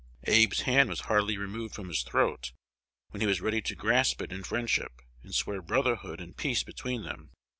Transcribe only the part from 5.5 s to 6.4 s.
brotherhood and